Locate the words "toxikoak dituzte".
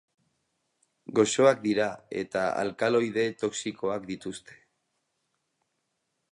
3.45-4.59